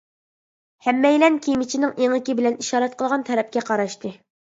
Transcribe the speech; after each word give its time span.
ھەممەيلەن 0.85 1.35
كېمىچىنىڭ 1.47 1.93
ئېڭىكى 2.05 2.35
بىلەن 2.39 2.57
ئىشارە 2.63 2.87
قىلغان 2.95 3.27
تەرەپكە 3.29 3.65
قاراشتى. 3.69 4.13